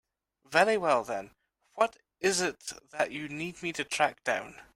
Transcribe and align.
Very 0.49 0.77
well 0.77 1.03
then, 1.03 1.35
what 1.75 1.97
is 2.19 2.41
it 2.41 2.73
that 2.89 3.11
you 3.11 3.29
need 3.29 3.61
me 3.61 3.71
to 3.73 3.83
track 3.83 4.23
down? 4.23 4.59